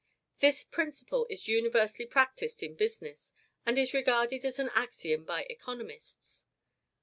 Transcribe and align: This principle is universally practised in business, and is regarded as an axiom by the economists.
This 0.39 0.63
principle 0.63 1.27
is 1.29 1.47
universally 1.47 2.07
practised 2.07 2.63
in 2.63 2.73
business, 2.73 3.33
and 3.67 3.77
is 3.77 3.93
regarded 3.93 4.43
as 4.43 4.57
an 4.57 4.71
axiom 4.73 5.25
by 5.25 5.43
the 5.43 5.51
economists. 5.51 6.47